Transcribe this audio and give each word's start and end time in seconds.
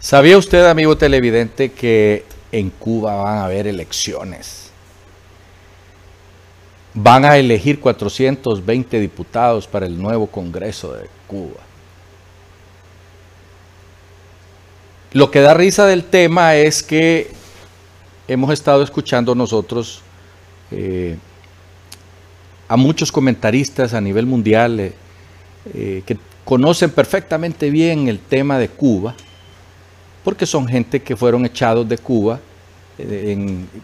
¿Sabía 0.00 0.38
usted, 0.38 0.64
amigo 0.64 0.96
televidente, 0.96 1.72
que 1.72 2.24
en 2.50 2.70
Cuba 2.70 3.16
van 3.16 3.36
a 3.36 3.44
haber 3.44 3.66
elecciones? 3.66 4.70
Van 6.94 7.26
a 7.26 7.36
elegir 7.36 7.80
420 7.80 8.98
diputados 8.98 9.66
para 9.66 9.84
el 9.84 10.00
nuevo 10.00 10.26
Congreso 10.26 10.94
de 10.94 11.06
Cuba. 11.26 11.60
Lo 15.12 15.30
que 15.30 15.40
da 15.40 15.52
risa 15.52 15.84
del 15.84 16.04
tema 16.04 16.56
es 16.56 16.82
que 16.82 17.30
hemos 18.26 18.50
estado 18.54 18.82
escuchando 18.82 19.34
nosotros 19.34 20.00
eh, 20.70 21.18
a 22.68 22.76
muchos 22.78 23.12
comentaristas 23.12 23.92
a 23.92 24.00
nivel 24.00 24.24
mundial 24.24 24.80
eh, 24.80 24.94
eh, 25.74 26.02
que 26.06 26.16
conocen 26.46 26.90
perfectamente 26.90 27.68
bien 27.68 28.08
el 28.08 28.18
tema 28.18 28.58
de 28.58 28.68
Cuba, 28.70 29.14
porque 30.30 30.46
son 30.46 30.68
gente 30.68 31.02
que 31.02 31.16
fueron 31.16 31.44
echados 31.44 31.88
de 31.88 31.98
Cuba 31.98 32.38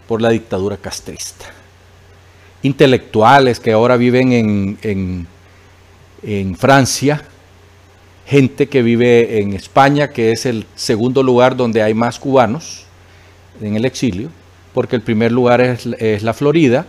por 0.07 0.21
la 0.21 0.29
dictadura 0.29 0.77
castrista. 0.77 1.47
Intelectuales 2.63 3.59
que 3.59 3.73
ahora 3.73 3.97
viven 3.97 4.77
en, 4.81 5.27
en 6.23 6.55
Francia, 6.55 7.21
gente 8.25 8.67
que 8.67 8.81
vive 8.81 9.41
en 9.41 9.55
España, 9.55 10.07
que 10.07 10.31
es 10.31 10.45
el 10.45 10.65
segundo 10.73 11.21
lugar 11.21 11.57
donde 11.57 11.83
hay 11.83 11.93
más 11.93 12.17
cubanos 12.17 12.85
en 13.59 13.75
el 13.75 13.83
exilio, 13.83 14.29
porque 14.73 14.95
el 14.95 15.01
primer 15.01 15.33
lugar 15.33 15.59
es, 15.59 15.85
la 16.23 16.33
Florida, 16.33 16.85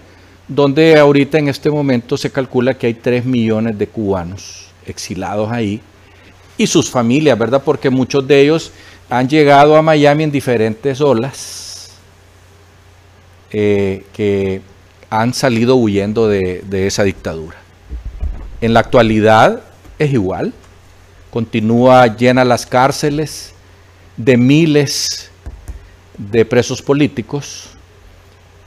donde 0.46 0.96
ahorita 0.96 1.36
en 1.36 1.48
este 1.48 1.68
momento 1.68 2.16
se 2.16 2.30
calcula 2.30 2.74
que 2.74 2.86
hay 2.86 2.94
3 2.94 3.24
millones 3.24 3.77
de 3.77 3.88
cubanos 3.88 4.68
exilados 4.86 5.50
ahí 5.50 5.80
y 6.56 6.68
sus 6.68 6.88
familias, 6.88 7.36
¿verdad? 7.36 7.61
Porque 7.64 7.90
muchos 7.90 8.24
de 8.28 8.42
ellos 8.42 8.70
han 9.11 9.28
llegado 9.28 9.77
a 9.77 9.83
Miami 9.83 10.25
en 10.25 10.31
diferentes 10.31 11.01
olas 11.01 11.91
eh, 13.51 14.05
que 14.12 14.61
han 15.11 15.33
salido 15.33 15.77
huyendo 15.77 16.28
de 16.28 16.87
esa 16.87 17.03
dictadura. 17.03 17.56
En 18.61 18.75
la 18.75 18.81
actualidad 18.81 19.62
es 19.98 20.12
igual 20.12 20.53
continúa 21.31 22.06
llena 22.17 22.45
las 22.45 22.67
cárceles 22.67 23.53
de 24.17 24.36
miles 24.36 25.31
de 26.17 26.45
presos 26.45 26.83
políticos 26.83 27.70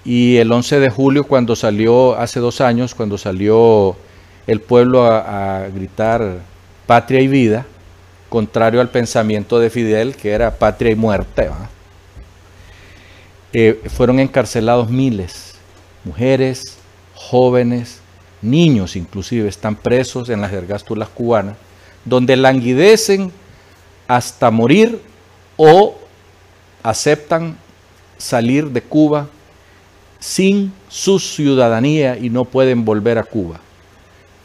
y 0.06 0.38
el 0.38 0.52
11 0.52 0.80
de 0.80 0.90
julio 0.90 1.26
cuando 1.26 1.56
salió, 1.56 2.16
hace 2.18 2.40
dos 2.40 2.62
años, 2.62 2.96
cuando 2.96 3.18
salió 3.18 3.96
el 4.48 4.62
pueblo 4.62 5.06
a, 5.06 5.68
gritar 5.74 6.40
patria 6.88 7.22
y 7.22 7.28
vida, 7.28 7.66
contrario 8.32 8.80
al 8.80 8.90
pensamiento 8.90 9.60
de 9.60 9.70
Fidel 9.70 10.16
que 10.16 10.32
era 10.32 10.58
patria 10.58 10.90
y 10.90 10.96
muerte, 10.96 11.50
eh, 13.52 13.82
fueron 13.94 14.22
encarcelados 14.22 14.90
miles, 14.90 15.56
mujeres, 16.06 16.78
jóvenes, 17.14 18.00
niños 18.42 18.96
inclusive, 18.96 19.50
están 19.50 19.76
presos 19.76 20.30
en 20.30 20.40
las 20.40 20.54
ergástulas 20.54 21.10
cubanas 21.10 21.58
donde 22.06 22.38
languidecen 22.38 23.34
hasta 24.08 24.50
morir 24.50 25.02
o 25.58 25.98
aceptan 26.84 27.58
salir 28.18 28.70
de 28.70 28.82
Cuba 28.82 29.28
sin 30.22 30.72
su 30.88 31.20
ciudadanía 31.20 32.18
y 32.18 32.30
no 32.30 32.46
pueden 32.46 32.86
volver 32.86 33.18
a 33.18 33.24
Cuba. 33.24 33.60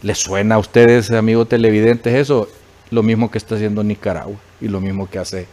¿Les 0.03 0.19
suena 0.19 0.56
a 0.56 0.59
ustedes, 0.59 1.12
amigos 1.12 1.48
televidentes, 1.48 2.12
eso? 2.12 2.49
Lo 2.91 3.03
mismo 3.03 3.31
que 3.31 3.39
está 3.39 3.57
haciendo 3.57 3.83
Nicaragua 3.83 4.37
y 4.61 4.69
lo 4.69 4.81
mismo 4.81 5.09
que 5.09 5.19
hace 5.19 5.47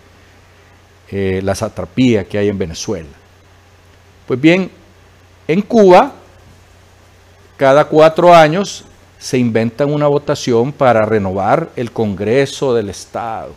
eh, 1.10 1.42
la 1.44 1.56
satrapía 1.56 2.26
que 2.26 2.38
hay 2.38 2.50
en 2.50 2.58
Venezuela. 2.58 3.10
Pues 4.28 4.40
bien, 4.40 4.72
en 5.48 5.62
Cuba, 5.62 6.14
cada 7.58 7.86
cuatro 7.86 8.34
años 8.34 8.86
se 9.20 9.38
inventan 9.38 9.94
una 9.94 10.08
votación 10.08 10.72
para 10.72 11.06
renovar 11.06 11.70
el 11.76 11.92
Congreso 11.92 12.74
del 12.74 12.90
Estado. 12.90 13.54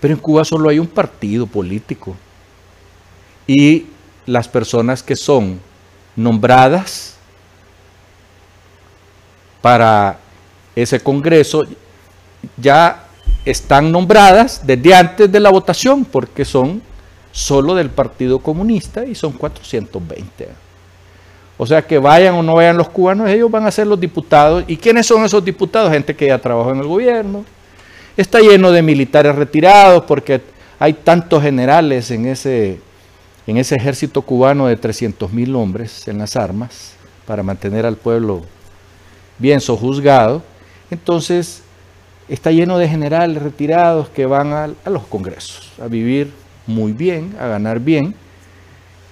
Pero 0.00 0.14
en 0.14 0.20
Cuba 0.20 0.44
solo 0.44 0.68
hay 0.68 0.78
un 0.78 0.86
partido 0.86 1.46
político. 1.46 2.16
Y 3.46 3.86
las 4.26 4.48
personas 4.48 5.02
que 5.02 5.16
son 5.16 5.60
nombradas 6.14 7.16
para 9.60 10.18
ese 10.74 11.00
Congreso 11.00 11.64
ya 12.56 13.04
están 13.44 13.90
nombradas 13.90 14.66
desde 14.66 14.94
antes 14.94 15.30
de 15.30 15.40
la 15.40 15.50
votación, 15.50 16.04
porque 16.04 16.44
son 16.44 16.82
solo 17.32 17.74
del 17.74 17.90
Partido 17.90 18.38
Comunista 18.38 19.04
y 19.04 19.14
son 19.14 19.32
420. 19.32 20.48
O 21.56 21.66
sea, 21.66 21.82
que 21.82 21.98
vayan 21.98 22.34
o 22.34 22.42
no 22.42 22.54
vayan 22.54 22.76
los 22.76 22.88
cubanos, 22.88 23.28
ellos 23.28 23.50
van 23.50 23.66
a 23.66 23.70
ser 23.70 23.86
los 23.86 24.00
diputados. 24.00 24.64
¿Y 24.66 24.76
quiénes 24.76 25.06
son 25.06 25.24
esos 25.24 25.44
diputados? 25.44 25.92
Gente 25.92 26.16
que 26.16 26.26
ya 26.26 26.38
trabajó 26.38 26.72
en 26.72 26.78
el 26.78 26.86
gobierno. 26.86 27.44
Está 28.16 28.40
lleno 28.40 28.72
de 28.72 28.82
militares 28.82 29.34
retirados 29.34 30.04
porque 30.04 30.40
hay 30.78 30.94
tantos 30.94 31.42
generales 31.42 32.10
en 32.10 32.26
ese, 32.26 32.80
en 33.46 33.58
ese 33.58 33.76
ejército 33.76 34.22
cubano 34.22 34.66
de 34.66 34.76
300 34.76 35.32
mil 35.32 35.54
hombres 35.54 36.08
en 36.08 36.18
las 36.18 36.34
armas 36.36 36.94
para 37.26 37.42
mantener 37.42 37.84
al 37.84 37.96
pueblo 37.96 38.42
bien 39.38 39.60
sojuzgado. 39.60 40.42
Entonces, 40.90 41.62
está 42.30 42.52
lleno 42.52 42.78
de 42.78 42.88
generales 42.88 43.42
retirados 43.42 44.08
que 44.08 44.24
van 44.24 44.52
a, 44.52 44.68
los 44.88 45.06
congresos 45.06 45.72
a 45.82 45.88
vivir 45.88 46.32
muy 46.66 46.92
bien, 46.92 47.34
a 47.38 47.48
ganar 47.48 47.80
bien 47.80 48.14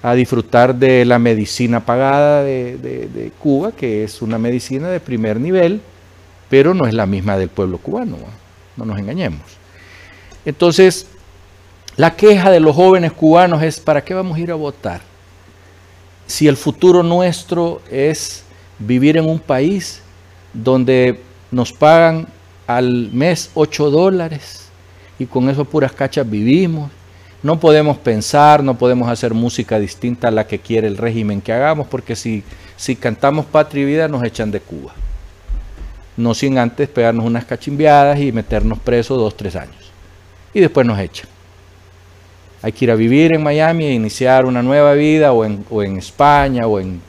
a 0.02 0.14
disfrutar 0.14 0.74
de 0.74 1.04
la 1.04 1.18
medicina 1.18 1.84
pagada 1.84 2.42
de, 2.44 3.32
Cuba, 3.40 3.72
que 3.72 4.04
es 4.04 4.22
una 4.22 4.38
medicina 4.38 4.88
de 4.88 5.00
primer 5.00 5.40
nivel, 5.40 5.80
pero 6.48 6.72
no 6.72 6.86
es 6.86 6.94
la 6.94 7.06
misma 7.06 7.36
del 7.36 7.48
pueblo 7.48 7.78
cubano, 7.78 8.16
no 8.76 8.84
nos 8.84 8.98
engañemos. 8.98 9.42
Entonces, 10.44 11.06
la 11.96 12.14
queja 12.14 12.50
de 12.50 12.60
los 12.60 12.76
jóvenes 12.76 13.12
cubanos 13.12 13.62
es, 13.62 13.80
¿para 13.80 14.04
qué 14.04 14.14
vamos 14.14 14.38
a 14.38 14.40
ir 14.40 14.52
a 14.52 14.54
votar? 14.54 15.00
Si 16.26 16.46
el 16.46 16.56
futuro 16.56 17.02
nuestro 17.02 17.82
es 17.90 18.44
vivir 18.78 19.16
en 19.16 19.28
un 19.28 19.40
país 19.40 20.00
donde 20.52 21.20
nos 21.50 21.72
pagan 21.72 22.28
al 22.68 23.10
mes 23.12 23.50
8 23.54 23.90
dólares 23.90 24.68
y 25.18 25.26
con 25.26 25.50
eso 25.50 25.64
puras 25.64 25.90
cachas 25.90 26.30
vivimos 26.30 26.90
no 27.42 27.60
podemos 27.60 27.98
pensar, 27.98 28.64
no 28.64 28.76
podemos 28.76 29.08
hacer 29.08 29.32
música 29.32 29.78
distinta 29.78 30.28
a 30.28 30.30
la 30.32 30.46
que 30.46 30.58
quiere 30.58 30.88
el 30.88 30.96
régimen 30.96 31.40
que 31.40 31.52
hagamos, 31.52 31.86
porque 31.86 32.16
si, 32.16 32.42
si 32.76 32.96
cantamos 32.96 33.46
Patria 33.46 33.82
y 33.82 33.86
Vida 33.86 34.08
nos 34.08 34.24
echan 34.24 34.50
de 34.50 34.60
Cuba. 34.60 34.92
No 36.16 36.34
sin 36.34 36.58
antes 36.58 36.88
pegarnos 36.88 37.24
unas 37.24 37.44
cachimbiadas 37.44 38.18
y 38.18 38.32
meternos 38.32 38.80
presos 38.80 39.18
dos, 39.18 39.36
tres 39.36 39.54
años. 39.54 39.92
Y 40.52 40.58
después 40.58 40.84
nos 40.84 40.98
echan. 40.98 41.28
Hay 42.60 42.72
que 42.72 42.86
ir 42.86 42.90
a 42.90 42.96
vivir 42.96 43.32
en 43.32 43.42
Miami 43.42 43.84
e 43.84 43.94
iniciar 43.94 44.44
una 44.44 44.64
nueva 44.64 44.94
vida 44.94 45.32
o 45.32 45.44
en, 45.44 45.64
o 45.70 45.80
en 45.84 45.96
España 45.96 46.66
o 46.66 46.80
en 46.80 47.00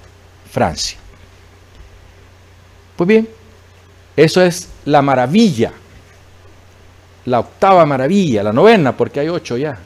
Francia. 0.52 1.00
Pues 2.96 3.08
bien, 3.08 3.28
eso 4.16 4.42
es 4.42 4.70
la 4.86 5.02
maravilla, 5.02 5.72
la 7.26 7.40
octava 7.40 7.86
maravilla, 7.86 8.44
la 8.44 8.54
novena, 8.54 8.96
porque 8.96 9.20
hay 9.20 9.30
ocho 9.30 9.58
ya 9.58 9.78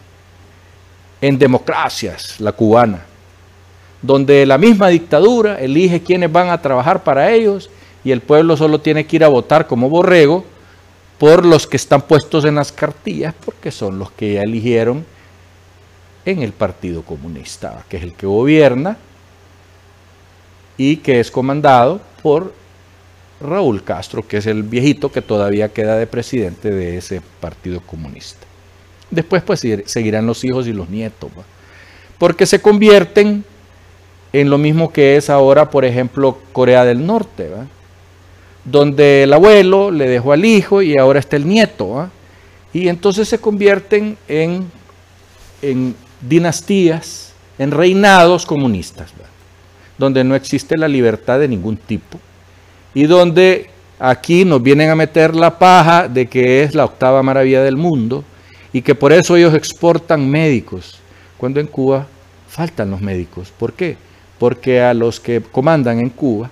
en 1.22 1.40
democracias, 1.40 2.40
la 2.40 2.52
cubana, 2.52 3.00
donde 4.02 4.46
la 4.46 4.58
misma 4.58 4.90
dictadura 4.90 5.58
elige 5.60 6.04
quienes 6.04 6.30
van 6.30 6.50
a 6.50 6.62
trabajar 6.62 7.02
para 7.04 7.32
ellos 7.32 7.70
y 8.04 8.12
el 8.12 8.20
pueblo 8.20 8.58
solo 8.58 8.82
tiene 8.82 9.06
que 9.06 9.16
ir 9.16 9.24
a 9.24 9.30
votar 9.30 9.66
como 9.66 9.90
borrego 9.90 10.44
por 11.18 11.46
los 11.46 11.66
que 11.66 11.78
están 11.78 12.02
puestos 12.02 12.44
en 12.44 12.56
las 12.56 12.74
cartillas, 12.74 13.34
porque 13.46 13.72
son 13.72 13.98
los 13.98 14.12
que 14.12 14.34
ya 14.34 14.42
eligieron 14.42 15.06
en 16.26 16.42
el 16.42 16.52
Partido 16.52 17.04
Comunista, 17.04 17.86
que 17.88 17.98
es 17.98 18.04
el 18.04 18.14
que 18.14 18.26
gobierna 18.26 18.98
y 20.76 20.98
que 20.98 21.22
es 21.22 21.32
comandado 21.32 22.02
por 22.22 22.54
Raúl 23.44 23.84
Castro, 23.84 24.28
que 24.28 24.38
es 24.38 24.48
el 24.48 24.64
viejito 24.64 25.12
que 25.12 25.22
todavía 25.22 25.70
queda 25.70 25.98
de 25.98 26.08
presidente 26.08 26.72
de 26.72 26.98
ese 26.98 27.22
Partido 27.40 27.82
Comunista. 27.82 28.48
Después 29.12 29.44
pues 29.44 29.62
seguirán 29.86 30.26
los 30.26 30.44
hijos 30.44 30.66
y 30.68 30.74
los 30.74 30.90
nietos, 30.90 31.30
porque 32.18 32.46
se 32.46 32.62
convierten 32.62 33.44
en 34.32 34.50
lo 34.50 34.58
mismo 34.58 34.92
que 34.92 35.16
es 35.16 35.30
ahora, 35.30 35.70
por 35.70 35.86
ejemplo, 35.86 36.40
Corea 36.52 36.84
del 36.86 37.06
Norte, 37.06 37.50
donde 38.66 39.24
el 39.24 39.34
abuelo 39.34 39.92
le 39.92 40.10
dejó 40.10 40.32
al 40.32 40.44
hijo 40.44 40.82
y 40.82 40.98
ahora 40.98 41.20
está 41.20 41.36
el 41.36 41.48
nieto, 41.48 42.10
y 42.74 42.88
entonces 42.88 43.28
se 43.30 43.38
convierten 43.38 44.18
en, 44.28 44.66
en 45.62 45.96
dinastías, 46.22 47.34
en 47.60 47.70
reinados 47.70 48.48
comunistas, 48.48 49.12
donde 50.00 50.24
no 50.24 50.34
existe 50.34 50.76
la 50.78 50.88
libertad 50.88 51.40
de 51.40 51.48
ningún 51.48 51.78
tipo, 51.78 52.20
y 52.94 53.04
donde 53.06 53.70
aquí 54.00 54.46
nos 54.46 54.62
vienen 54.62 54.90
a 54.90 54.96
meter 54.96 55.36
la 55.36 55.58
paja 55.58 56.08
de 56.08 56.28
que 56.28 56.64
es 56.64 56.76
la 56.76 56.86
octava 56.86 57.24
maravilla 57.24 57.64
del 57.64 57.78
mundo, 57.78 58.24
y 58.74 58.82
que 58.82 58.96
por 58.96 59.14
eso 59.14 59.38
ellos 59.38 59.54
exportan 59.54 60.30
médicos, 60.30 61.00
cuando 61.38 61.60
en 61.60 61.68
Cuba 61.68 62.08
faltan 62.50 62.90
los 62.90 63.02
médicos. 63.02 63.54
¿Por 63.58 63.74
qué? 63.74 63.96
Porque 64.40 64.82
a 64.82 64.94
los 64.94 65.20
que 65.20 65.42
comandan 65.42 66.00
en 66.00 66.10
Cuba 66.10 66.50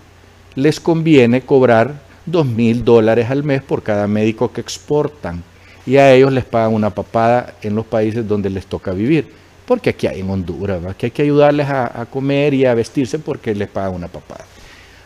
les 0.55 0.79
conviene 0.79 1.41
cobrar 1.41 1.95
dos 2.25 2.45
mil 2.45 2.85
dólares 2.85 3.29
al 3.29 3.43
mes 3.43 3.63
por 3.63 3.81
cada 3.81 4.07
médico 4.07 4.51
que 4.51 4.61
exportan 4.61 5.43
y 5.85 5.97
a 5.97 6.13
ellos 6.13 6.31
les 6.31 6.45
pagan 6.45 6.73
una 6.73 6.91
papada 6.91 7.55
en 7.61 7.75
los 7.75 7.85
países 7.85 8.27
donde 8.27 8.49
les 8.49 8.67
toca 8.67 8.91
vivir. 8.91 9.27
Porque 9.65 9.91
aquí 9.91 10.05
hay 10.05 10.19
en 10.19 10.29
Honduras, 10.29 10.79
que 10.95 11.07
hay 11.07 11.11
que 11.11 11.21
ayudarles 11.21 11.67
a, 11.67 12.01
a, 12.01 12.05
comer 12.05 12.53
y 12.53 12.65
a 12.65 12.73
vestirse 12.73 13.19
porque 13.19 13.55
les 13.55 13.69
pagan 13.69 13.95
una 13.95 14.07
papada. 14.07 14.45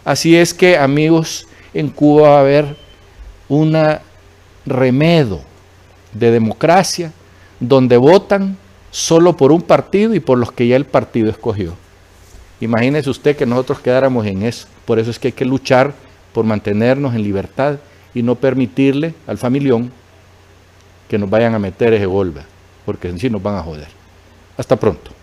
Así 0.05 0.35
es 0.35 0.53
que, 0.53 0.77
amigos, 0.77 1.47
en 1.73 1.89
Cuba 1.89 2.29
va 2.29 2.37
a 2.37 2.41
haber 2.41 2.77
un 3.49 3.75
remedo 4.65 5.41
de 6.13 6.31
democracia 6.31 7.11
donde 7.59 7.97
votan 7.97 8.55
solo 8.91 9.35
por 9.35 9.51
un 9.51 9.61
partido 9.61 10.13
y 10.13 10.19
por 10.19 10.37
los 10.37 10.51
que 10.51 10.67
ya 10.67 10.75
el 10.75 10.85
partido 10.85 11.29
escogió. 11.29 11.73
Imagínese 12.61 13.09
usted 13.09 13.35
que 13.35 13.45
nosotros 13.45 13.79
quedáramos 13.79 14.25
en 14.27 14.43
eso. 14.43 14.67
Por 14.85 14.99
eso 14.99 15.09
es 15.09 15.19
que 15.19 15.29
hay 15.29 15.33
que 15.33 15.43
luchar 15.43 15.93
por 16.33 16.45
mantenernos 16.45 17.15
en 17.15 17.23
libertad 17.23 17.79
y 18.13 18.21
no 18.21 18.35
permitirle 18.35 19.15
al 19.25 19.39
familión 19.39 19.91
que 21.09 21.17
nos 21.17 21.29
vayan 21.29 21.55
a 21.55 21.59
meter 21.59 21.93
ese 21.93 22.05
golpe, 22.05 22.41
porque 22.85 23.09
en 23.09 23.19
sí 23.19 23.29
nos 23.29 23.41
van 23.41 23.55
a 23.55 23.63
joder. 23.63 23.87
Hasta 24.55 24.75
pronto. 24.75 25.14